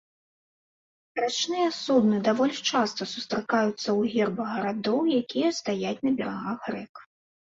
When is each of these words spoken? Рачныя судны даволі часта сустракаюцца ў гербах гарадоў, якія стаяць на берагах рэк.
Рачныя 1.19 1.65
судны 1.79 2.17
даволі 2.27 2.55
часта 2.69 3.07
сустракаюцца 3.11 3.73
ў 3.73 4.01
гербах 4.13 4.49
гарадоў, 4.55 4.99
якія 5.21 5.49
стаяць 5.59 6.01
на 6.07 6.15
берагах 6.23 6.61
рэк. 6.77 6.93